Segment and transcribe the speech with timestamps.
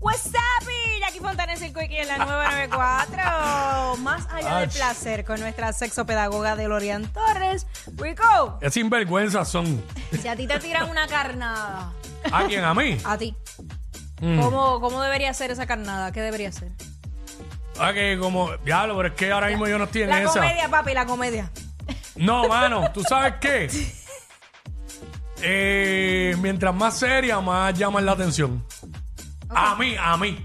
[0.00, 3.96] What's up, y Jackie Fontanes el Quickie en la 994.
[3.98, 4.74] Más allá del Ach.
[4.76, 7.66] placer con nuestra sexopedagoga Delorian Torres.
[7.96, 9.82] Rico, Qué sinvergüenza son.
[10.20, 11.92] si a ti te tiran una carnada,
[12.30, 12.64] ¿A quién?
[12.64, 12.96] ¿A mí?
[13.04, 13.34] a ti,
[14.20, 14.40] Mm.
[14.40, 16.10] ¿cómo, ¿cómo debería ser esa carnada?
[16.12, 16.72] ¿Qué debería ser?
[17.78, 20.32] Ah, que como, diablo, pero es que ahora mismo yo no estoy en La esa.
[20.32, 21.50] comedia, papi, la comedia.
[22.16, 23.68] No, mano, ¿tú sabes qué?
[25.42, 28.64] Eh, mientras más seria, más llaman la atención.
[29.48, 30.44] A mí, a mí.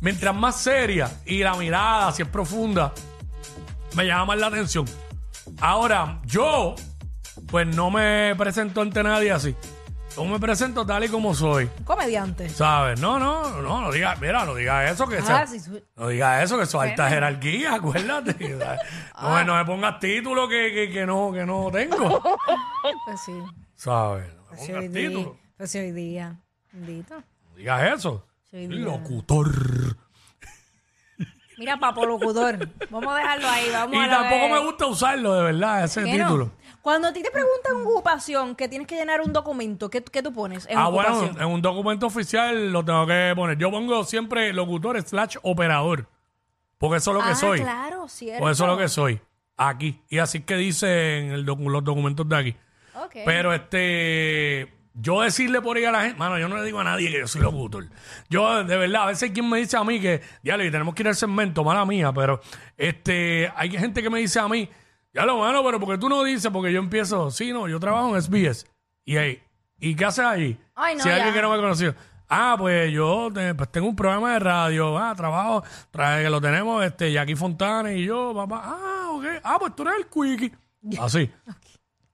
[0.00, 2.92] Mientras más seria y la mirada, si es profunda,
[3.94, 4.84] me llama más la atención.
[5.60, 6.74] Ahora, yo,
[7.48, 9.54] pues no me presento ante nadie así.
[10.16, 11.70] Yo me presento tal y como soy.
[11.84, 12.48] Comediante.
[12.48, 12.98] ¿Sabes?
[13.00, 15.70] No, no, no, no diga, mira, no diga eso que Ah, sea- sí, sí.
[15.96, 18.34] no diga eso, que eso es alta jerarquía, acuérdate.
[19.22, 22.20] No, me- no me pongas título que, que, que no, que no tengo.
[23.06, 23.32] Pues sí.
[23.80, 24.26] ¿Sabes?
[24.34, 25.08] No me Pues hoy pongas día.
[25.08, 25.38] título.
[25.56, 26.36] Pues hoy día.
[26.72, 27.14] Bendito.
[27.16, 28.26] No digas eso.
[28.50, 28.78] Soy día.
[28.80, 29.96] Locutor.
[31.56, 32.68] Mira, papo locutor.
[32.90, 33.70] Vamos a dejarlo ahí.
[33.72, 36.24] Vamos Y a la tampoco me gusta usarlo, de verdad, ese ¿Qué no?
[36.26, 36.52] título.
[36.82, 40.32] Cuando a ti te preguntan ocupación, que tienes que llenar un documento, ¿qué, qué tú
[40.32, 41.42] pones en Ah, bueno, ocupación?
[41.42, 43.56] en un documento oficial lo tengo que poner.
[43.58, 46.06] Yo pongo siempre locutor slash operador.
[46.78, 47.60] Porque eso es lo que ah, soy.
[47.60, 48.40] claro, cierto.
[48.42, 49.20] Pues eso es lo que soy.
[49.58, 50.00] Aquí.
[50.08, 52.56] Y así que dice en el docu- los documentos de aquí.
[53.24, 56.84] Pero este, yo decirle por ahí a la gente, mano, yo no le digo a
[56.84, 57.86] nadie que yo soy locutor.
[58.28, 60.94] Yo, de verdad, a veces hay quien me dice a mí que, ya le tenemos
[60.94, 62.40] que ir al segmento, mala mía, pero
[62.76, 64.68] este, hay gente que me dice a mí,
[65.12, 68.14] ya lo mano, pero porque tú no dices, porque yo empiezo, sí, no, yo trabajo
[68.16, 68.66] en SBS.
[69.04, 69.42] Y ahí,
[69.78, 70.58] ¿y qué haces ahí?
[70.74, 71.94] Ay, no, si hay alguien que no me conoció.
[72.28, 76.40] Ah, pues yo te- pues tengo un programa de radio, ah, trabajo, trae, que lo
[76.40, 80.56] tenemos, este, Jackie Fontana y yo, papá, ah, ok, ah, pues tú eres el quickie.
[81.00, 81.28] Así.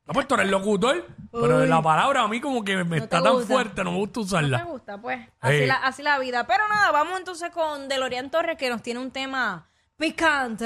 [0.06, 3.32] No, pues tú eres locutor, pero la palabra a mí como que me está tan
[3.32, 3.52] gusta.
[3.52, 4.62] fuerte, no me gusta Me usarla.
[4.62, 5.18] gusta, pues.
[5.40, 5.66] Así, Ey.
[5.66, 6.46] la, así la vida.
[6.46, 10.64] Pero nada, vamos entonces con Delorian Torres, que nos tiene un tema picante.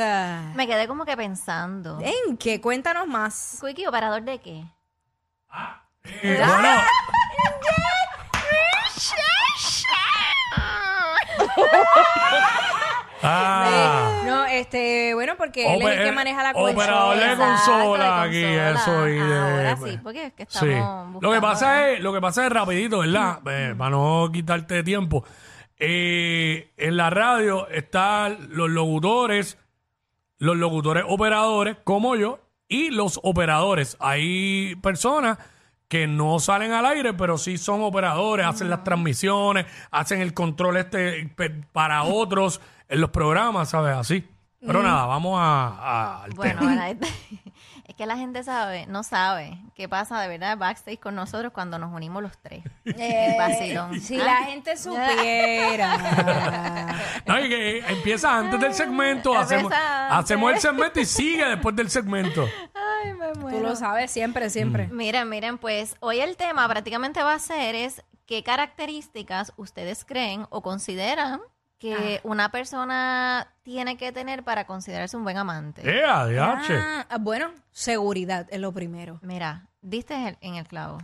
[0.55, 1.99] Me quedé como que pensando.
[2.03, 2.61] ¿En qué?
[2.61, 3.59] Cuéntanos más.
[3.65, 4.65] Quickie, ¿operador de qué?
[6.05, 6.69] Eh, bueno,
[13.23, 17.51] ah, No, este, bueno, porque él es el que Ope- maneja la operador de cuestión.
[17.51, 18.71] Exacto, consola de aquí, consola.
[18.71, 20.67] eso y de- Ahora sí, porque es que Sí.
[21.21, 23.41] Lo que pasa es, lo que pasa es rapidito, ¿verdad?
[23.47, 25.25] Eh, para no quitarte tiempo.
[25.79, 29.57] Eh, en la radio están los locutores,
[30.39, 33.97] los locutores operadores, como yo, y los operadores.
[33.99, 35.39] Hay personas
[35.89, 40.77] que no salen al aire, pero sí son operadores, hacen las transmisiones, hacen el control
[40.77, 43.97] este pe- para otros en los programas, ¿sabes?
[43.97, 44.29] Así.
[44.67, 46.75] Pero nada, vamos a, a- al Bueno, tema.
[46.75, 46.99] bueno, es
[47.89, 51.79] es que la gente sabe, no sabe qué pasa de verdad backstage con nosotros cuando
[51.79, 52.63] nos unimos los tres.
[52.85, 53.99] Eh, Vacilón.
[54.03, 54.25] Si Ah.
[54.25, 55.97] la gente supiera.
[57.27, 60.19] No, y que empieza antes del segmento, hacemos, Empieza antes.
[60.25, 62.47] hacemos el segmento y sigue después del segmento.
[62.75, 63.61] Ay, me Tú muero.
[63.61, 64.89] lo sabes siempre, siempre.
[64.89, 70.47] Miren, miren, pues hoy el tema prácticamente va a ser es qué características ustedes creen
[70.51, 71.41] o consideran
[71.81, 75.83] que una persona tiene que tener para considerarse un buen amante.
[75.85, 76.03] ¡Eh!
[76.07, 79.19] Ah, bueno, seguridad es lo primero.
[79.23, 80.99] Mira, diste en el, en el clavo.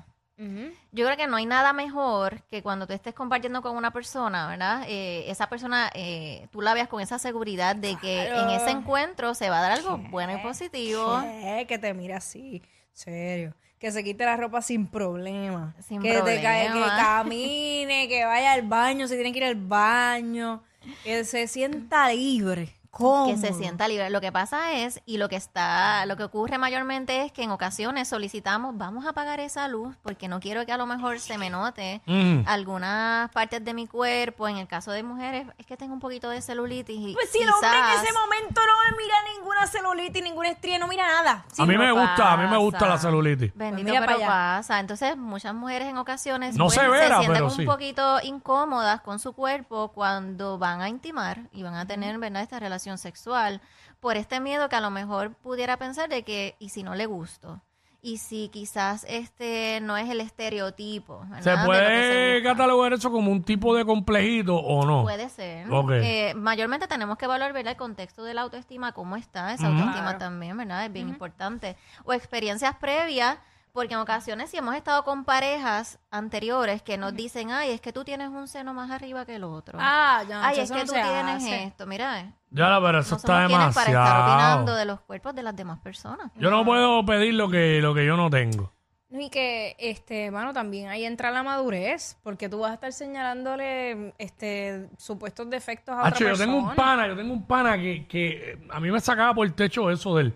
[0.93, 4.49] Yo creo que no hay nada mejor que cuando tú estés compartiendo con una persona,
[4.49, 4.85] ¿verdad?
[4.87, 9.35] Eh, esa persona, eh, tú la veas con esa seguridad de que en ese encuentro
[9.35, 11.23] se va a dar algo bueno y positivo.
[11.25, 13.55] Eh, que te mira así, serio.
[13.79, 15.75] Que se quite la ropa sin problema.
[15.81, 16.97] Sin que te cae, que problema.
[16.97, 20.63] camine, que vaya al baño, si tiene que ir al baño.
[21.03, 22.76] Que se sienta libre.
[22.97, 23.27] ¿Cómo?
[23.27, 24.11] que se sienta libre.
[24.11, 27.51] Lo que pasa es, y lo que está, lo que ocurre mayormente es que en
[27.51, 31.39] ocasiones solicitamos, vamos a apagar esa luz porque no quiero que a lo mejor se
[31.39, 32.43] me note Mm.
[32.47, 34.49] algunas partes de mi cuerpo.
[34.49, 37.39] En el caso de mujeres, es que tengo un poquito de celulitis y Pues si
[37.43, 41.45] el hombre en ese momento no mira ninguna celulitis, ninguna estría, no mira nada.
[41.53, 43.53] Sí, a mí no me gusta, a mí me gusta la celulitis.
[43.55, 44.27] Bendito, Pues mira pero para allá.
[44.59, 44.81] pasa.
[44.81, 47.65] Entonces, muchas mujeres en ocasiones No pues, severa, se sienten pero un sí.
[47.65, 52.61] poquito incómodas con su cuerpo cuando van a intimar y van a tener, ¿verdad?, esta
[52.61, 53.61] relación sexual.
[54.01, 57.07] por este miedo que a lo mejor pudiera pensar de que, ¿y si no le
[57.07, 57.61] gusto?
[58.03, 61.25] Y si quizás este no es el estereotipo.
[61.29, 61.59] ¿verdad?
[61.61, 65.03] ¿Se puede catalogar eso como un tipo de complejito o no?
[65.03, 65.69] Puede ser.
[65.73, 65.91] Ok.
[65.95, 67.73] Eh, mayormente tenemos que evaluar ¿verdad?
[67.73, 70.19] el contexto de la autoestima, cómo está esa autoestima Claro.
[70.19, 70.85] también, ¿verdad?
[70.85, 71.77] Es bien importante.
[72.05, 73.39] O experiencias previas,
[73.77, 77.93] porque en ocasiones si hemos estado con parejas anteriores que nos dicen, ay, es que
[77.93, 79.79] tú tienes un seno más arriba que el otro.
[79.81, 81.63] Ah, ya, ay, es eso que no tú se tienes hace.
[81.65, 81.87] esto.
[81.87, 84.77] Mira, eh, Ya, pero eso no está somos quienes para estar opinando demasiado.
[84.79, 86.33] de los cuerpos de las demás personas.
[86.37, 88.73] Yo no puedo pedir lo que, lo que yo no tengo.
[89.11, 92.93] No, Y que, este, mano, también ahí entra la madurez, porque tú vas a estar
[92.93, 97.77] señalándole, este, supuestos defectos a Hacho, otra yo tengo un pana, yo tengo un pana
[97.77, 100.35] que, que eh, a mí me sacaba por el techo eso de él.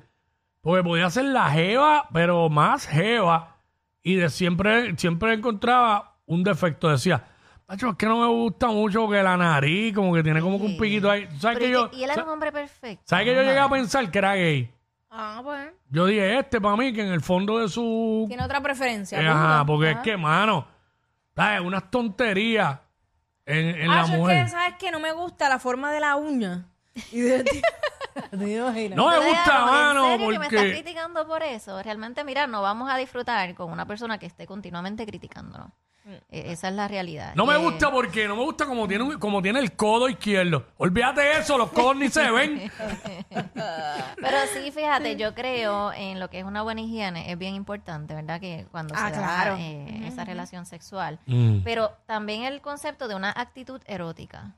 [0.60, 3.56] Porque podía ser la jeva, pero más jeva.
[4.02, 6.88] Y de siempre, siempre encontraba un defecto.
[6.88, 7.24] Decía,
[7.66, 10.66] Hacho, es que no me gusta mucho que la nariz, como que tiene como que
[10.66, 11.28] un piquito ahí.
[11.38, 13.04] ¿Sabes Pero que y, yo, que- y él era un hombre perfecto.
[13.06, 14.72] ¿sabes que yo llegué a pensar que era gay?
[15.10, 18.26] Ah, pues, Yo dije, este para mí, que en el fondo de su...
[18.28, 19.20] tiene otra preferencia.
[19.20, 19.98] Eh, ajá, porque Ajá.
[19.98, 20.66] es que, mano,
[21.34, 21.60] ¿sabes?
[21.62, 22.78] Unas tonterías
[23.46, 24.44] en, en Ah, la yo es mujer.
[24.44, 24.90] que, ¿sabes qué?
[24.92, 26.64] No me gusta la forma de la uña.
[27.12, 27.44] Y de
[28.30, 28.96] ¿Te imaginas?
[28.96, 30.72] No me Pero, gusta, Diana, mano, ¿En serio que me estás porque...
[30.72, 31.82] criticando por eso?
[31.82, 35.68] Realmente, mira, no vamos a disfrutar con una persona que esté continuamente criticándonos.
[36.30, 37.34] Eh, esa es la realidad.
[37.36, 40.08] No me Eh, gusta porque no me gusta como tiene, un- como tiene el codo
[40.08, 40.66] izquierdo.
[40.78, 42.70] Olvídate eso, los codos ni se ven.
[43.54, 47.30] Pero sí, fíjate, yo creo en lo que es una buena higiene.
[47.30, 48.40] Es bien importante, ¿verdad?
[48.40, 49.52] Que cuando Ah, se claro.
[49.54, 51.20] da eh, esa relación sexual.
[51.26, 51.58] Mm.
[51.64, 54.56] Pero también el concepto de una actitud erótica.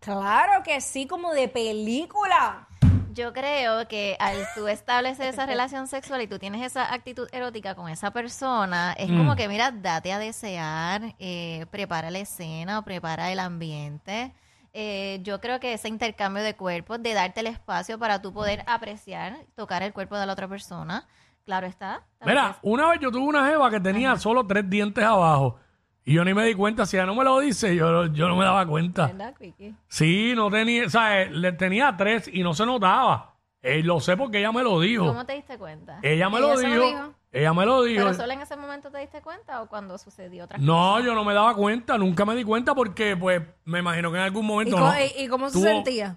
[0.00, 2.68] Claro que sí, como de película.
[3.12, 7.74] Yo creo que al tú establecer esa relación sexual y tú tienes esa actitud erótica
[7.74, 9.16] con esa persona, es Mm.
[9.16, 14.34] como que, mira, date a desear, eh, prepara la escena, prepara el ambiente.
[14.74, 18.62] Eh, yo creo que ese intercambio de cuerpos, de darte el espacio para tú poder
[18.66, 21.08] apreciar, tocar el cuerpo de la otra persona,
[21.46, 22.02] claro está.
[22.22, 25.58] Mira, una vez yo tuve una jeva que tenía solo tres dientes abajo.
[26.06, 26.86] Y yo ni me di cuenta.
[26.86, 29.08] Si ella no me lo dice, yo, yo no me daba cuenta.
[29.08, 29.74] ¿verdad, Quickie?
[29.88, 30.86] Sí, no tenía...
[30.86, 33.34] O sea, eh, le tenía tres y no se notaba.
[33.60, 35.04] Eh, lo sé porque ella me lo dijo.
[35.06, 35.98] ¿Cómo te diste cuenta?
[36.02, 36.86] Ella me Ella lo se lo dijo.
[36.86, 37.14] dijo.
[37.32, 38.04] Ella me lo dijo.
[38.04, 41.24] ¿Pero solo en ese momento te diste cuenta o cuando sucedió otra No, yo no
[41.24, 44.48] me daba cuenta, nunca me di cuenta porque, pues, me imagino que en algún ¿Y,
[44.48, 44.76] momento.
[44.76, 46.16] co- no, y- y cómo se tuvo- sentía?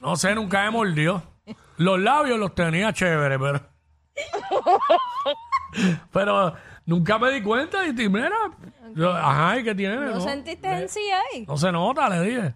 [0.00, 1.22] No sé, nunca me mordió.
[1.76, 3.60] Los labios los tenía chévere, pero.
[6.12, 6.54] pero
[6.86, 8.30] nunca me di cuenta y, mira,
[8.94, 9.96] yo, ajá, ¿y qué tiene?
[9.96, 11.00] ¿No, sentiste en sí
[11.32, 11.44] ahí?
[11.46, 12.54] no se nota, le dije.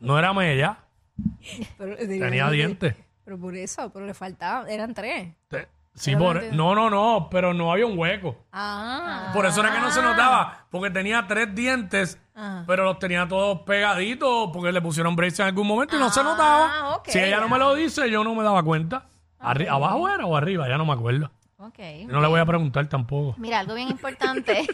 [0.00, 0.78] No era mella,
[1.78, 2.94] Pero, tenía dientes.
[3.24, 5.34] Pero por eso, pero le faltaba, eran tres.
[5.48, 8.36] Te- Sí, por, no, no, no, pero no había un hueco.
[8.52, 12.62] Ah, Por eso era que no se notaba, porque tenía tres dientes, Ajá.
[12.66, 16.20] pero los tenía todos pegaditos, porque le pusieron braces en algún momento y no se
[16.20, 16.96] Ah, notaba.
[16.96, 19.06] ok, si ella no me lo dice, yo no me daba cuenta.
[19.40, 20.68] Arri- ¿Abajo era o arriba?
[20.68, 21.30] Ya no me acuerdo.
[21.60, 21.78] Ok.
[22.08, 23.34] No le voy a preguntar tampoco.
[23.38, 24.62] Mira, algo bien importante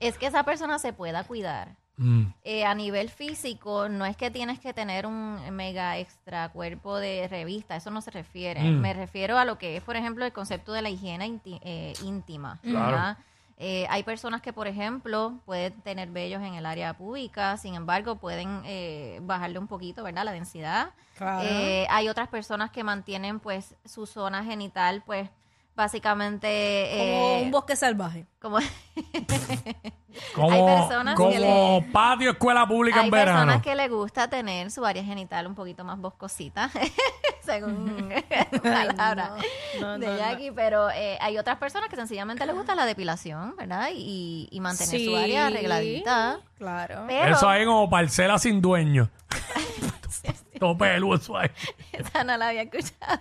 [0.00, 1.76] es que esa persona se pueda cuidar.
[1.96, 2.26] Mm.
[2.44, 7.26] Eh, a nivel físico, no es que tienes que tener un mega extra cuerpo de
[7.28, 8.62] revista, eso no se refiere.
[8.62, 8.80] Mm.
[8.80, 12.58] Me refiero a lo que es, por ejemplo, el concepto de la higiene eh, íntima.
[12.62, 13.18] Claro.
[13.60, 18.16] Eh, hay personas que, por ejemplo, pueden tener vellos en el área pública, sin embargo,
[18.16, 20.24] pueden eh, bajarle un poquito, ¿verdad?
[20.24, 20.90] La densidad.
[21.16, 21.46] Claro.
[21.48, 25.28] Eh, hay otras personas que mantienen, pues, su zona genital, pues,
[25.74, 26.88] básicamente...
[26.90, 28.26] como eh, un bosque salvaje.
[28.40, 28.58] como
[30.34, 33.38] Como, Hay personas como que le- patio escuela pública Hay en verano.
[33.38, 36.70] personas que les gusta tener su área genital un poquito más boscosita,
[37.44, 38.08] según
[38.62, 39.32] la palabra
[39.80, 40.18] no, de no, no.
[40.18, 43.88] Jackie, pero eh, hay otras personas que sencillamente les gusta la depilación, ¿verdad?
[43.94, 46.40] Y, y mantener su área arregladita.
[46.58, 47.04] Claro.
[47.06, 49.08] Pero Eso ahí como parcela sin dueño.
[50.58, 51.50] Todo peludo eso ahí.
[51.92, 53.20] esa no la había escuchado.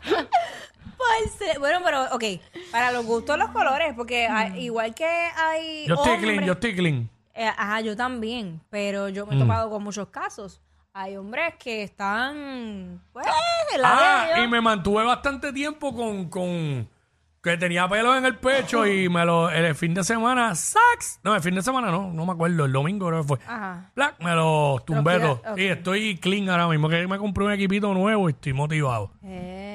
[1.60, 2.24] Bueno, pero, ok,
[2.72, 6.76] para los gustos los colores, porque hay- igual que hay Yo estoy clean, yo estoy
[6.76, 7.10] clean.
[7.34, 9.42] Eh, ajá, yo también, pero yo me he Mm.
[9.42, 10.62] topado con muchos casos.
[10.94, 13.28] Hay hombres que están, pues,
[13.74, 14.46] en la Ah, ellos.
[14.46, 16.90] y me mantuve bastante tiempo con, con
[17.44, 21.20] que tenía pelos en el pecho y me lo el fin de semana, sax.
[21.24, 23.38] No, el fin de semana no, no me acuerdo, el domingo creo que fue.
[23.48, 23.90] Ajá.
[23.96, 25.58] Black, me lo tumbé ok.
[25.58, 29.12] Y estoy clean ahora mismo, que me compré un equipito nuevo y estoy motivado.
[29.24, 29.67] Eh,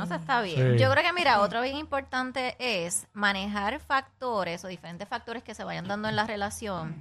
[0.00, 0.74] Bueno, eso está bien.
[0.76, 0.82] Sí.
[0.82, 5.64] Yo creo que, mira, otro bien importante es manejar factores o diferentes factores que se
[5.64, 6.94] vayan dando en la relación.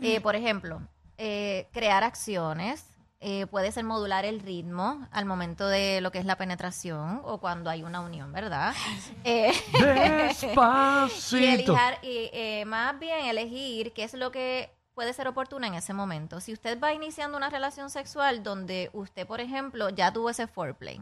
[0.00, 0.80] Eh, por ejemplo,
[1.18, 2.84] eh, crear acciones.
[3.26, 7.38] eh, puede ser modular el ritmo al momento de lo que es la penetración o
[7.38, 8.74] cuando hay una unión, ¿verdad?
[9.24, 9.82] Eh, y
[10.28, 11.36] Despacito.
[11.36, 15.94] elijar, y, eh, más bien elegir qué es lo que puede ser oportuna en ese
[15.94, 16.40] momento.
[16.40, 21.00] Si usted va iniciando una relación sexual donde usted, por ejemplo, ya tuvo ese foreplay,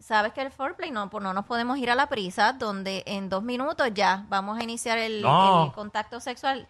[0.00, 3.28] sabes que el foreplay no, pues no nos podemos ir a la prisa, donde en
[3.28, 5.66] dos minutos ya vamos a iniciar el, No.
[5.66, 6.68] el contacto sexual,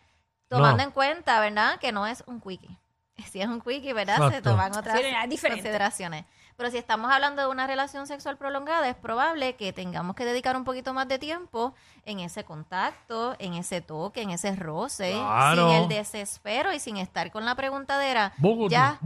[0.49, 0.83] tomando No.
[0.85, 1.79] en cuenta, ¿verdad?
[1.81, 2.79] Que no es un quickie.
[3.31, 4.31] Si es un quickie, ¿verdad?
[4.31, 6.25] Se toman otras Sí, consideraciones.
[6.59, 10.57] Pero si estamos hablando de una relación sexual prolongada, es probable que tengamos que dedicar
[10.57, 11.75] un poquito más de tiempo
[12.07, 15.69] en ese contacto, en ese toque, en ese roce, Claro.
[15.69, 18.33] sin el desespero y sin estar con la preguntadera.
[18.71, 18.99] Ya,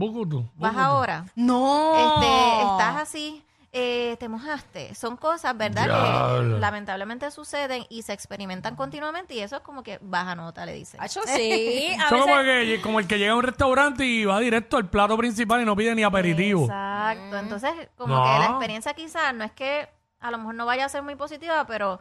[0.55, 1.25] vas ahora.
[1.35, 1.93] No.
[1.97, 3.43] Este, estás así,
[3.73, 4.93] eh, te mojaste.
[4.95, 5.85] Son cosas, ¿verdad?
[5.85, 6.55] Diablo.
[6.55, 10.73] Que lamentablemente suceden y se experimentan continuamente y eso es como que baja nota, le
[10.73, 10.99] dicen.
[11.01, 11.87] Hacho, sí.
[11.99, 14.75] A Eso como, veces, que- como el que llega a un restaurante y va directo
[14.77, 16.63] al plato principal y no pide ni aperitivo.
[16.65, 17.37] Exacto.
[17.37, 18.23] Entonces, como No.
[18.23, 19.87] que la experiencia quizás no es que
[20.19, 21.99] a lo mejor no vaya a ser muy positiva, pero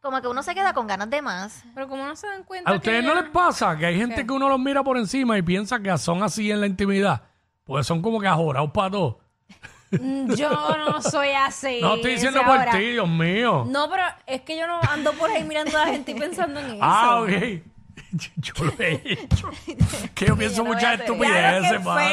[0.00, 1.62] como que uno se queda con ganas de más.
[1.74, 2.70] Pero como no se dan cuenta.
[2.70, 4.96] ¿A ustedes que no ya- les pasa que hay gente que uno los mira por
[4.96, 7.22] encima y piensa que son así en la intimidad?
[7.64, 9.20] Porque son como que ajorados para todo.
[10.00, 11.80] Mm, Yo no soy así.
[11.80, 12.72] No estoy diciendo por ahora.
[12.72, 13.64] ti, Dios mío.
[13.68, 16.60] No, pero es que yo no ando por ahí mirando a la gente y pensando
[16.60, 16.78] en eso.
[16.80, 17.30] ah, ok.
[18.36, 19.50] Yo lo he hecho.
[20.14, 22.08] que yo pienso muchas estupideces, mano.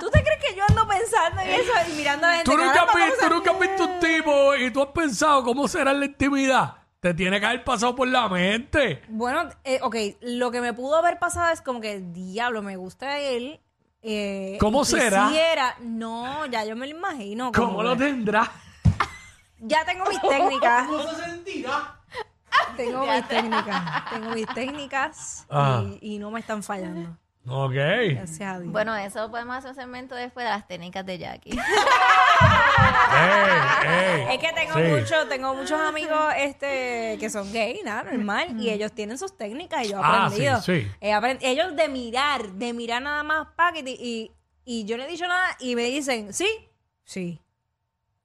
[0.00, 2.50] ¿Tú te crees que yo ando pensando en eso y mirando a la gente?
[2.50, 4.88] ¿Tú nunca, has Caramba, visto, ¿cómo tú nunca has visto un tipo y tú has
[4.88, 6.74] pensado cómo será en la intimidad?
[7.00, 9.02] Te tiene que haber pasado por la mente.
[9.08, 13.18] Bueno, eh, ok, lo que me pudo haber pasado es como que, diablo, me gusta
[13.20, 13.60] él.
[14.10, 15.26] Eh, ¿Cómo será?
[15.28, 17.52] quisiera- No, ya yo me lo imagino.
[17.52, 18.50] ¿Cómo lo tendrá?
[19.60, 20.86] Ya tengo mis técnicas.
[20.88, 21.94] ¿Cómo se sentirá?
[22.76, 24.10] Tengo mis técnicas.
[24.10, 25.82] Tengo mis técnicas Ah.
[26.00, 27.16] y, y no me están fallando.
[27.50, 27.72] Ok.
[27.72, 28.72] Gracias a Dios.
[28.72, 31.50] Bueno, eso podemos hacer un segmento después de las técnicas de Jackie.
[33.10, 34.34] Ey, ey.
[34.34, 34.82] Es que tengo Sí.
[34.82, 39.84] mucho, tengo muchos amigos este que son gay, nada, normal, y ellos tienen sus técnicas
[39.86, 40.60] y yo he Ah, aprendido.
[40.60, 40.90] sí, sí.
[41.00, 44.30] He aprend- ellos de mirar, de mirar nada más paquete y,
[44.64, 46.46] y yo no he dicho nada y me dicen, sí,
[47.04, 47.40] sí.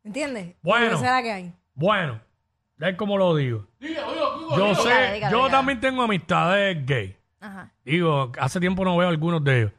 [0.03, 0.55] ¿Entiendes?
[0.61, 0.87] Bueno.
[0.97, 1.53] Esa es la que hay.
[1.75, 2.19] Bueno,
[2.79, 3.67] es como lo digo.
[3.79, 5.49] Yo sé, Dígalo, dígalo, yo dígalo.
[5.49, 7.17] también tengo amistades gay.
[7.43, 7.71] Ajá.
[7.83, 9.71] Digo, hace tiempo no veo algunos de ellos.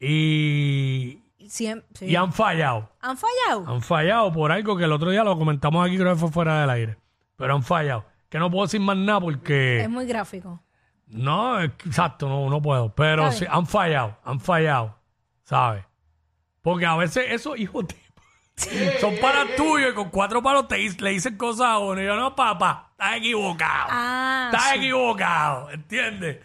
[0.00, 2.06] Y, Y siem- sí.
[2.06, 2.90] y han fallado.
[3.00, 3.72] ¿Han fallado?
[3.72, 6.60] Han fallado por algo que el otro día lo comentamos aquí, creo que fue fuera
[6.60, 6.96] del aire.
[7.36, 8.04] Pero han fallado.
[8.28, 9.80] Que no puedo decir más nada porque...
[9.82, 10.60] Es muy gráfico.
[11.06, 12.92] No, es exacto, no, no puedo.
[12.94, 13.52] Pero Está sí, bien.
[13.54, 14.98] han fallado, han fallado,
[15.44, 15.84] ¿sabes?
[16.62, 17.96] Porque a veces esos hijos de...
[19.00, 22.00] son para tuyos y con cuatro palos te, le dicen cosas a uno.
[22.02, 23.88] Y yo, no, papá, estás equivocado.
[23.90, 24.78] Ah, estás sí.
[24.78, 26.38] equivocado, ¿entiendes?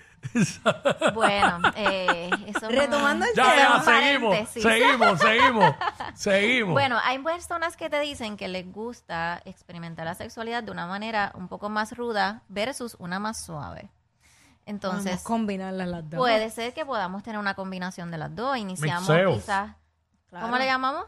[1.13, 3.77] Bueno, eh, eso Retomando el ya, tema.
[3.77, 5.75] ya, seguimos, seguimos, seguimos,
[6.15, 6.73] seguimos.
[6.73, 11.31] Bueno, hay personas que te dicen que les gusta experimentar la sexualidad de una manera
[11.35, 13.89] un poco más ruda versus una más suave.
[14.65, 16.17] Entonces, Podemos combinarlas las dos.
[16.17, 18.57] puede ser que podamos tener una combinación de las dos.
[18.57, 19.33] Iniciamos Mixeo.
[19.33, 19.75] quizás,
[20.29, 20.45] Claro.
[20.45, 21.05] ¿cómo le llamamos?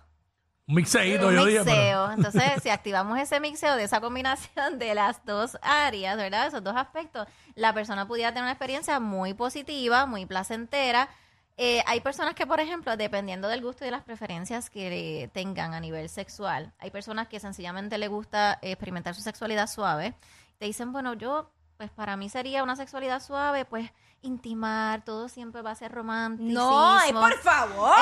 [0.69, 2.11] Un mixeíto, yo dije, pero...
[2.11, 6.45] Entonces, si activamos ese mixeo de esa combinación de las dos áreas, ¿verdad?
[6.45, 11.09] Esos dos aspectos, la persona pudiera tener una experiencia muy positiva, muy placentera.
[11.57, 15.73] Eh, hay personas que, por ejemplo, dependiendo del gusto y de las preferencias que tengan
[15.73, 20.13] a nivel sexual, hay personas que sencillamente les gusta experimentar su sexualidad suave.
[20.59, 23.89] Te dicen, bueno, yo, pues para mí sería una sexualidad suave, pues
[24.21, 26.51] intimar, todo siempre va a ser romántico.
[26.51, 27.95] No, ay, por favor.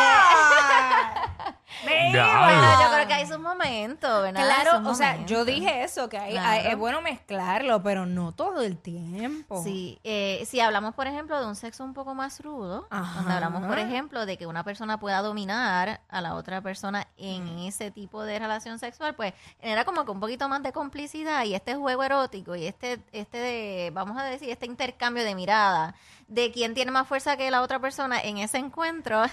[1.84, 4.44] Bueno, yo creo que hay sus momentos, ¿verdad?
[4.46, 5.32] Claro, Sus o sea, momentos.
[5.32, 6.50] yo dije eso, que hay- Claro.
[6.50, 9.62] hay- es bueno mezclarlo, pero no todo el tiempo.
[9.64, 13.16] Sí, eh, si hablamos, por ejemplo, de un sexo un poco más rudo, Ajá.
[13.20, 17.58] donde hablamos, por ejemplo, de que una persona pueda dominar a la otra persona en
[17.58, 17.68] Mm.
[17.68, 21.54] ese tipo de relación sexual, pues genera como que un poquito más de complicidad y
[21.54, 25.96] este juego erótico y este, este de, vamos a decir, este intercambio de mirada
[26.28, 29.24] de quién tiene más fuerza que la otra persona en ese encuentro.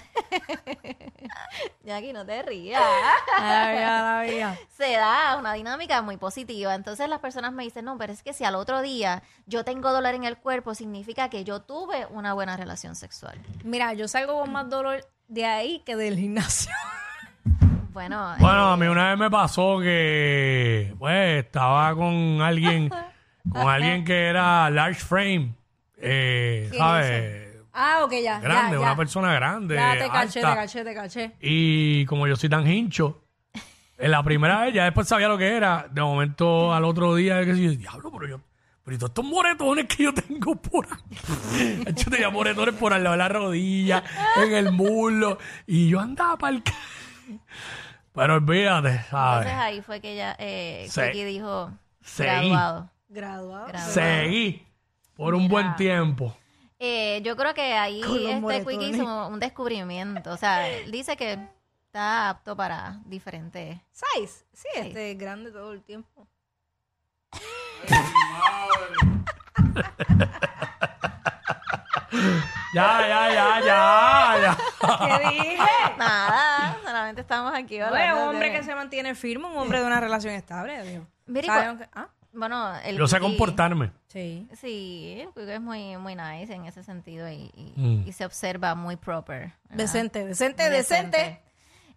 [1.83, 2.81] Jackie, no te rías.
[3.37, 4.57] Ay, la veía.
[4.75, 6.73] se da una dinámica muy positiva.
[6.73, 9.91] Entonces las personas me dicen, no, pero es que si al otro día yo tengo
[9.91, 13.39] dolor en el cuerpo, significa que yo tuve una buena relación sexual.
[13.63, 16.71] Mira, yo salgo con más dolor de ahí que del gimnasio.
[17.91, 22.89] Bueno, Bueno, eh, a mí una vez me pasó que, pues, estaba con alguien,
[23.49, 25.53] con alguien que era large frame,
[25.97, 27.45] eh, ¿Qué ¿sabes?
[27.77, 28.39] Ah, ok, ya.
[28.39, 31.35] Grande, ya, una persona grande, Ya te caché, te caché, te caché.
[31.41, 33.21] Y como yo soy tan hincho,
[33.97, 35.87] en la primera vez ya después sabía lo que era.
[35.91, 38.39] De momento al otro día, que yo, diablo, pero yo,
[38.83, 41.83] pero y todos estos moretones que yo tengo por ahí.
[41.95, 44.03] yo tenía moretones por al lado de la rodilla,
[44.41, 45.37] en el muslo.
[45.67, 46.63] Y yo andaba para el.
[48.13, 49.53] Pero olvídate, entonces ¿sabes?
[49.53, 51.01] ahí fue que ella, eh, Sí.
[51.11, 51.71] Dijo,
[52.01, 52.29] Seguí.
[52.29, 52.89] graduado.
[53.09, 53.67] Graduado.
[53.67, 53.91] Graduado.
[53.91, 54.65] Seguí
[55.15, 56.35] por un buen tiempo.
[56.79, 58.65] Eh, yo creo que ahí este.
[58.65, 60.31] Quickie hizo un descubrimiento.
[60.31, 61.39] O sea, dice que
[61.87, 63.77] está apto para diferentes.
[63.91, 64.45] ¿Size?
[64.53, 66.27] Sí, este es grande todo el tiempo.
[72.73, 74.57] Ya, ya, ya, ya, ya.
[75.19, 75.57] ¿Qué dije?
[75.97, 79.79] Nada, solamente estamos aquí Oye, hablando un hombre de- que se mantiene firme, un hombre
[79.79, 80.81] de una relación estable.
[80.83, 81.03] Dios.
[81.25, 83.91] Mira, y ¿Sabe cu- aunque- ah, Bueno, el Yo sé Quickie- comportarme.
[84.07, 84.47] sí.
[84.59, 88.03] Sí, el es muy, muy nice en ese sentido y, y- Mm.
[88.07, 89.53] y se observa muy proper.
[89.69, 89.77] ¿verdad?
[89.77, 91.41] Decente, decente, decente.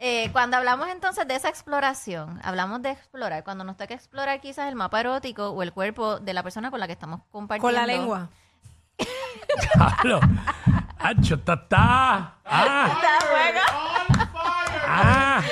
[0.00, 4.68] Eh, cuando hablamos entonces de esa exploración, hablamos de explorar, cuando nos toca explorar quizás
[4.68, 7.66] el mapa erótico o el cuerpo de la persona con la que estamos compartiendo.
[7.66, 8.28] Con la lengua.
[10.02, 10.20] Claro.
[10.98, 12.34] Hacho, está, está.
[12.44, 13.00] Ah,
[14.86, 15.42] ah.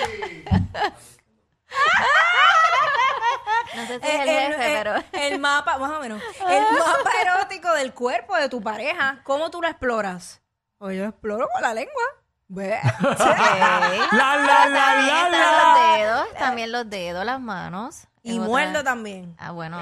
[4.00, 4.94] No sé si Eh, es el el, jefe, eh, pero...
[5.24, 6.22] el mapa, más o menos.
[6.48, 9.20] El mapa erótico del cuerpo de tu pareja.
[9.24, 10.40] ¿Cómo tú lo exploras?
[10.78, 12.02] O yo lo exploro con la lengua.
[12.48, 12.78] Ve.
[13.00, 15.62] La, la, la, También la, la.
[15.62, 18.06] los dedos, también los dedos, las manos.
[18.22, 19.34] Y muerdo también.
[19.38, 19.78] Ah, bueno,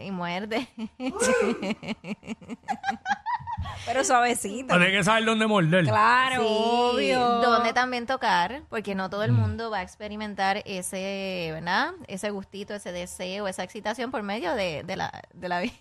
[0.00, 0.68] y muerde.
[3.86, 4.68] Pero suavecito.
[4.74, 5.84] Tienes que saber dónde morder.
[5.84, 7.20] Claro, Sí, obvio.
[7.42, 9.36] donde también tocar, porque no todo el Mm.
[9.36, 11.92] mundo va a experimentar ese, ¿verdad?
[12.08, 15.72] Ese gustito, ese deseo, esa excitación por medio de, de la, de la vida.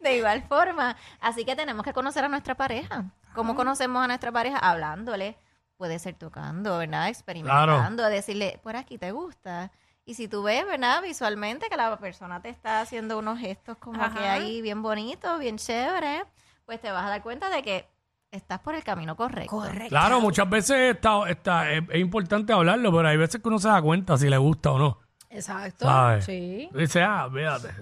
[0.00, 0.96] de igual forma.
[1.20, 3.04] Así que tenemos que conocer a nuestra pareja.
[3.34, 4.58] ¿Cómo conocemos a nuestra pareja?
[4.58, 5.36] Hablándole,
[5.76, 7.08] puede ser tocando, ¿verdad?
[7.08, 9.72] Experimentando, decirle, por aquí te gusta.
[10.04, 11.02] Y si tú ves, ¿verdad?
[11.02, 15.56] Visualmente que la persona te está haciendo unos gestos como que ahí bien bonitos, bien
[15.56, 16.24] chévere,
[16.66, 17.88] pues te vas a dar cuenta de que
[18.30, 19.50] estás por el camino correcto.
[19.50, 19.88] Correcto.
[19.88, 23.68] Claro, muchas veces está, está, es, es importante hablarlo, pero hay veces que uno se
[23.68, 24.98] da cuenta si le gusta o no.
[25.34, 25.84] Exacto.
[25.86, 26.24] ¿Sabes?
[26.24, 26.68] Sí.
[26.72, 27.74] Dice, ah, fíjate.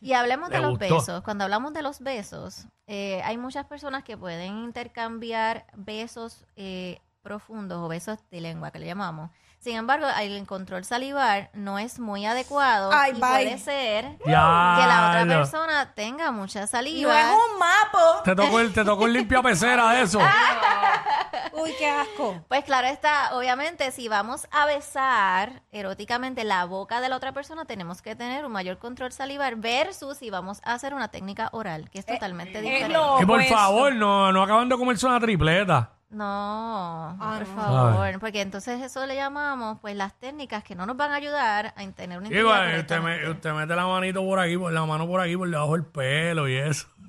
[0.00, 0.96] Y hablemos de los gustó.
[0.96, 1.22] besos.
[1.22, 7.78] Cuando hablamos de los besos, eh, hay muchas personas que pueden intercambiar besos eh, profundos
[7.78, 9.30] o besos de lengua, que le llamamos.
[9.60, 13.20] Sin embargo, el control salivar no es muy adecuado Ay, y bye.
[13.30, 17.20] puede ser que la otra persona tenga mucha No saliva.
[17.20, 18.22] es un mapo.
[18.24, 20.18] Te tocó el, te tocó el limpia pecera de eso.
[21.52, 22.42] Uy, qué asco.
[22.48, 27.66] Pues claro está, obviamente, si vamos a besar eróticamente la boca de la otra persona,
[27.66, 31.90] tenemos que tener un mayor control salivar versus si vamos a hacer una técnica oral,
[31.90, 32.94] que es totalmente es diferente.
[32.94, 33.54] lo- Y por opuesto.
[33.54, 35.90] favor, no, no acaban de comerse una tripleta.
[36.10, 37.54] No, Ah, por no.
[37.54, 41.66] favor, porque entonces eso le llamamos pues las técnicas que no nos van a ayudar
[41.76, 45.06] a tener intimidad bueno, usted, me- usted mete la manito por aquí, por la mano
[45.06, 46.88] por aquí, por debajo del pelo y eso.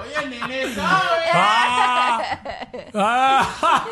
[0.00, 1.24] Oye, el nene sabe.
[1.32, 2.20] ¡Ah!
[2.94, 3.84] ¡Ah!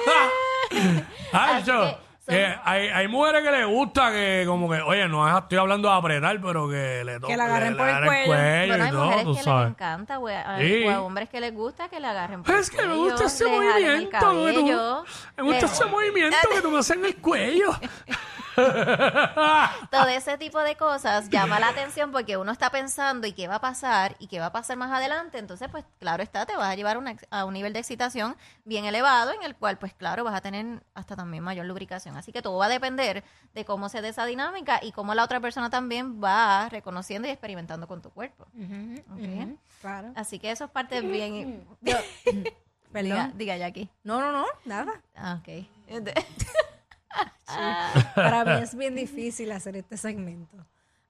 [1.32, 5.06] Ay, yo, que son- eh, hay, hay mujeres que les gusta que como que, oye,
[5.08, 7.36] no es- estoy hablando de apretar, pero que le toquen.
[7.38, 8.26] la agarren por el cuello.
[8.26, 9.68] Bueno, y hay todo, mujeres tú que les sabes.
[9.70, 10.84] encanta, güey, a, Sí.
[10.86, 13.04] o a hombres que les gusta que le agarren por Es el que me cuello,
[13.10, 14.10] gusta ese le jalen el movimiento.
[14.10, 15.04] que tú- cabello,
[15.36, 17.70] me gusta le- ese movimiento que tú me haces en el cuello.
[19.90, 23.56] Todo ese tipo de cosas llama la atención porque uno está pensando y qué va
[23.56, 25.38] a pasar y qué va a pasar más adelante.
[25.38, 28.84] Entonces, pues claro está, te vas a llevar una a un nivel de excitación bien
[28.84, 32.16] elevado en el cual, pues claro, vas a tener hasta también mayor lubricación.
[32.16, 35.24] Así que todo va a depender de cómo se dé esa dinámica y cómo la
[35.24, 38.44] otra persona también va reconociendo y experimentando con tu cuerpo.
[39.12, 39.58] Ok.
[39.80, 40.12] Claro.
[40.16, 41.66] Así que eso es parte bien...
[41.82, 41.96] Yo-
[43.14, 43.88] diga, diga Jackie.
[44.04, 45.00] No, no, no, nada.
[45.16, 45.66] Ah, ok.
[48.14, 50.56] Para mí es bien difícil hacer este segmento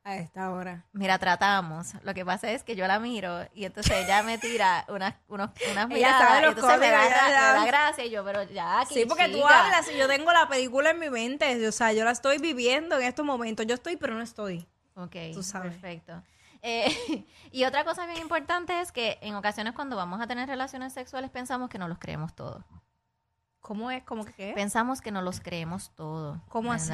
[0.05, 0.85] a esta hora.
[0.93, 1.95] Mira, tratamos.
[2.03, 5.51] Lo que pasa es que yo la miro y entonces ella me tira unas, unos,
[5.73, 9.07] unas Ella miradas y entonces me da, me da gracia y yo, pero ya Sí,
[9.07, 11.67] porque tú hablas y yo tengo la película en mi mente.
[11.67, 13.67] O sea, yo la estoy viviendo en estos momentos.
[13.67, 14.69] Yo estoy, pero no estoy.
[14.95, 15.73] Ok, Tú sabes.
[15.73, 16.23] perfecto.
[16.61, 20.93] Eh, y otra cosa bien importante es que en ocasiones cuando vamos a tener relaciones
[20.93, 22.63] sexuales pensamos que no los creemos todos.
[23.65, 24.03] ¿Cómo es?
[24.03, 24.53] ¿Cómo que qué?
[24.55, 26.39] Pensamos que no los creemos todo.
[26.51, 26.93] ¿Cómo así?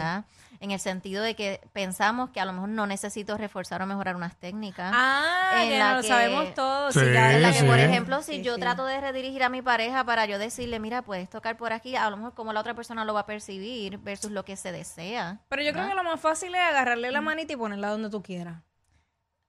[0.61, 4.15] En el sentido de que pensamos que a lo mejor no necesito reforzar o mejorar
[4.15, 4.93] unas técnicas.
[4.95, 6.95] Ah, en que la no lo que- sabemos todos.
[6.95, 7.67] Sí, ya, En la que, sí.
[7.67, 8.61] por ejemplo, si Sí, yo sí.
[8.61, 12.09] trato de redirigir a mi pareja para yo decirle, mira, puedes tocar por aquí, a
[12.09, 15.41] lo mejor como la otra persona lo va a percibir versus lo que se desea.
[15.49, 18.23] Pero yo creo que lo más fácil es agarrarle la manita y ponerla donde tú
[18.23, 18.63] quieras.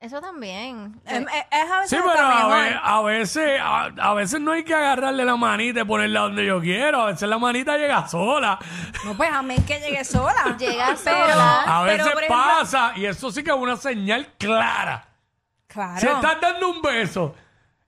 [0.01, 0.99] Eso también.
[1.05, 2.51] Es, es- a veces Sí, hasta pero a, mejor.
[2.63, 6.43] ve- a veces a, a veces no hay que agarrarle la manita y ponerla donde
[6.43, 7.03] yo quiero.
[7.03, 8.57] A veces la manita llega sola.
[9.05, 10.55] No, pues a mí que llegue sola.
[10.59, 11.61] Llega sola.
[11.67, 15.05] A veces por ejemplo- pasa y eso sí que es una señal clara.
[15.67, 15.99] Claro.
[15.99, 17.35] Si estás dando un beso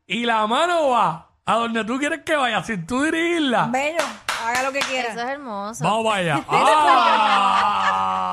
[0.05, 4.03] y la mano va a donde tú quieres que vaya sin tú dirigirla, Bello,
[4.45, 5.09] haga lo que Eso quiera.
[5.09, 5.83] es hermoso.
[5.83, 6.43] vamos para allá.
[6.47, 8.32] ¡Ah!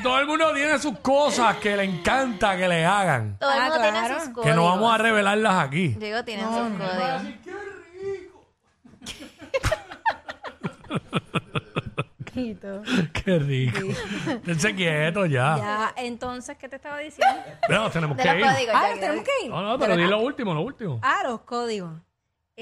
[0.00, 3.36] Todo el mundo tiene sus cosas que le encanta que le hagan.
[3.38, 3.92] Todo el Ah, mundo claro.
[3.92, 4.44] tiene sus códigos.
[4.44, 5.88] Que no vamos a revelarlas aquí.
[5.88, 7.22] Digo, tienen sus códigos.
[13.12, 13.78] Qué rico.
[14.44, 15.56] Dense quieto ya.
[15.58, 17.34] Ya, entonces, ¿qué te estaba diciendo?
[17.68, 18.46] Bueno, tenemos De que los ir.
[18.54, 18.74] códigos.
[18.76, 19.50] Ah, tenemos que ir.
[19.50, 20.98] No, no, pero di lo último, lo último.
[21.02, 21.92] Ah, los códigos.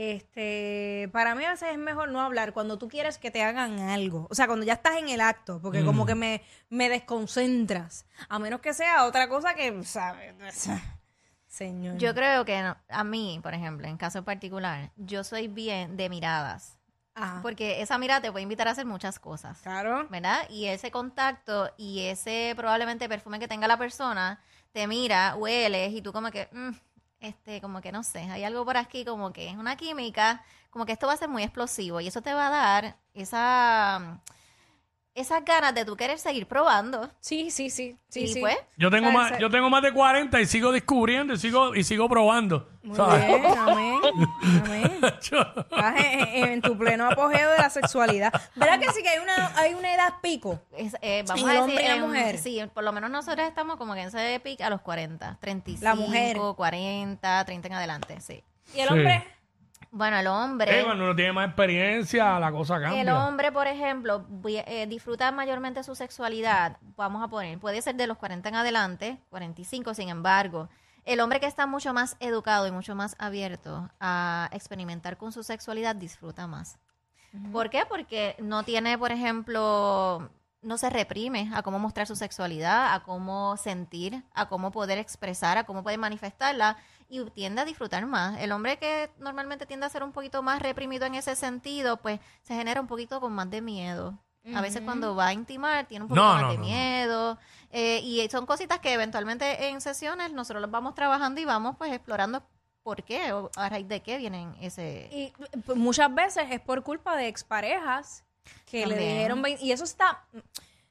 [0.00, 3.78] Este, para mí a veces es mejor no hablar cuando tú quieres que te hagan
[3.80, 4.26] algo.
[4.30, 5.86] O sea, cuando ya estás en el acto, porque Mm.
[5.86, 8.06] como que me, me desconcentras.
[8.30, 10.34] A menos que sea otra cosa que, ¿sabes?
[11.46, 11.98] Señor.
[11.98, 16.08] Yo creo que no- a mí, por ejemplo, en caso particular, yo soy bien de
[16.08, 16.78] miradas.
[17.14, 17.40] Ajá.
[17.42, 19.58] Porque esa mirada te puede invitar a hacer muchas cosas.
[19.60, 20.06] Claro.
[20.08, 20.48] ¿verdad?
[20.48, 24.40] Y ese contacto y ese probablemente perfume que tenga la persona,
[24.72, 26.70] te mira, hueles y tú como que, mm,
[27.20, 30.86] este, como que no sé, hay algo por aquí como que es una química, como
[30.86, 34.20] que esto va a ser muy explosivo y eso te va a dar esa,
[35.20, 37.08] esas ganas de tú querer seguir probando.
[37.20, 37.96] Sí, sí, sí.
[38.08, 38.40] Sí, y sí.
[38.40, 41.84] pues, Yo tengo más, yo tengo más de 40 y sigo descubriendo y sigo, y
[41.84, 42.68] sigo probando.
[42.82, 43.26] Muy ¿sabes?
[43.26, 44.00] bien, amén.
[44.42, 45.00] Amén.
[45.20, 45.94] Estás
[46.32, 48.32] en, tu pleno apogeo de la sexualidad.
[48.56, 50.60] ¿Verdad que sí que hay una, hay una edad pico?
[50.76, 52.38] es- eh, vamos En a el decir, hombre y la mujer.
[52.38, 55.84] sí, por lo menos nosotros estamos como que en ese pic a los 40, 35,
[55.84, 56.36] La mujer.
[56.56, 58.42] 40, 30 en adelante, sí.
[58.74, 58.94] ¿Y el Sí.
[58.94, 59.24] hombre?
[59.92, 60.80] Bueno, el hombre...
[60.80, 63.00] Eh, cuando uno tiene más experiencia, la cosa cambia.
[63.00, 68.06] El hombre, por ejemplo, eh, disfruta mayormente su sexualidad, vamos a poner, puede ser de
[68.06, 70.68] los 40 en adelante, 45, sin embargo,
[71.04, 75.42] el hombre que está mucho más educado y mucho más abierto a experimentar con su
[75.42, 76.78] sexualidad disfruta más.
[77.52, 77.84] ¿Por qué?
[77.88, 80.30] Porque no tiene, por ejemplo,
[80.62, 85.56] no se reprime a cómo mostrar su sexualidad, a cómo sentir, a cómo poder expresar,
[85.58, 86.76] a cómo poder manifestarla
[87.10, 88.38] y tiende a disfrutar más.
[88.40, 92.20] El hombre que normalmente tiende a ser un poquito más reprimido en ese sentido, pues
[92.42, 94.18] se genera un poquito con más de miedo.
[94.54, 96.66] A veces cuando va a intimar tiene un poquito No, más no, de no, no.
[96.66, 97.38] miedo
[97.72, 101.92] eh, y son cositas que eventualmente en sesiones nosotros los vamos trabajando y vamos pues
[101.92, 102.42] explorando
[102.82, 105.10] por qué o a raíz de qué vienen ese...
[105.12, 105.32] Y
[105.66, 108.24] pues, muchas veces es por culpa de exparejas
[108.64, 110.24] que le dijeron y eso está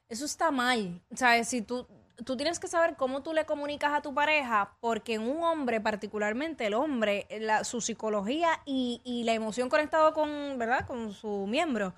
[0.08, 1.48] eso está mal, ¿sabes?
[1.48, 1.86] Si tú
[2.24, 5.80] tú tienes que saber cómo tú le comunicas a tu pareja porque en un hombre
[5.80, 10.86] particularmente el hombre la- su psicología y, y la emoción conectado con, ¿verdad?
[10.86, 11.92] Con su miembro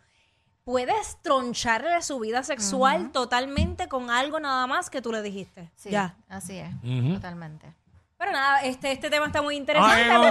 [0.64, 5.70] puedes troncharle su vida sexual totalmente con algo nada más que tú le dijiste.
[5.76, 6.14] Sí, Ya.
[6.28, 6.70] así es,
[7.14, 7.72] totalmente.
[8.16, 10.06] Pero nada, este este tema está muy interesante.
[10.06, 10.28] más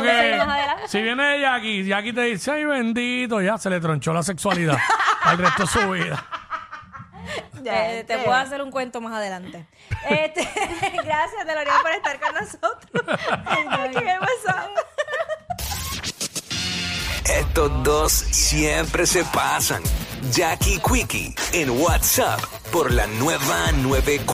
[0.48, 0.88] adelante.
[0.88, 4.78] si viene Jackie, Jackie te dice, ay bendito, ya se le tronchó la sexualidad
[5.24, 6.26] al resto de su vida.
[7.64, 9.68] Eh, te puedo hacer un cuento más adelante.
[10.10, 10.42] Este,
[11.06, 13.20] gracias, Delorian, por estar con nosotros.
[17.26, 19.84] Estos dos siempre se pasan.
[20.32, 22.40] Jackie Quickie en WhatsApp
[22.72, 24.26] por la nueva 94.